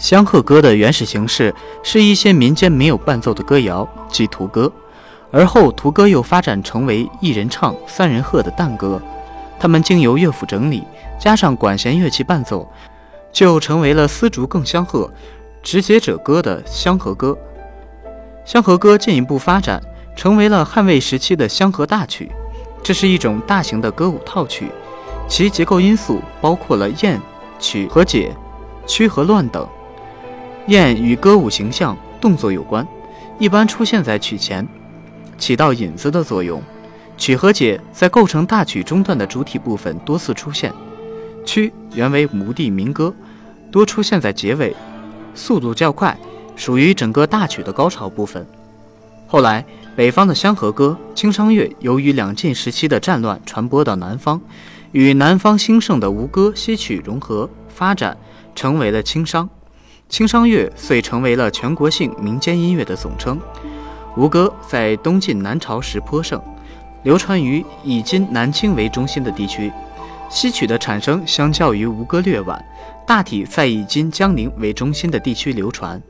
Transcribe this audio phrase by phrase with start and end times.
[0.00, 4.72] 香鹤歌的原始形式是一些民间没有伴奏的歌谣，即图歌。
[5.30, 9.00] 而后图歌又发展成为一人唱、三人和的旦歌。
[9.58, 10.82] 它们经由乐府整理，
[11.18, 12.66] 加上管弦乐器伴奏，
[13.30, 15.12] 就成为了丝竹更香鹤、
[15.62, 17.36] 执节者歌的香和歌。
[18.46, 19.82] 香和歌进一步发展，
[20.16, 22.32] 成为了汉魏时期的香和大曲。
[22.82, 24.68] 这是一种大型的歌舞套曲，
[25.28, 27.20] 其结构因素包括了宴、
[27.58, 28.34] 曲和解、
[28.86, 29.68] 曲和乱等。
[30.66, 32.86] 雁与歌舞形象、动作有关，
[33.38, 34.66] 一般出现在曲前，
[35.36, 36.62] 起到引子的作用。
[37.16, 40.72] 曲和解在构成大曲中段的主体部分多次出现。
[41.44, 43.12] 曲原为墓地民歌，
[43.70, 44.74] 多出现在结尾，
[45.34, 46.16] 速度较快，
[46.56, 48.46] 属于整个大曲的高潮部分。
[49.26, 54.40] 后来，北方的香河歌、清商乐由于两晋时期的战乱传播到南方，
[54.92, 58.16] 与南方兴盛的吴歌、西曲融合发展，
[58.54, 59.48] 成为了清商。
[60.10, 63.40] 清商乐遂成为了全国性民间音乐的总称。
[64.16, 66.42] 吴歌在东晋南朝时颇盛。
[67.04, 69.72] 流传于以今南京为中心的地区，
[70.28, 72.62] 戏曲的产生相较于吴歌略晚，
[73.06, 76.02] 大体在以今江宁为中心的地区流传。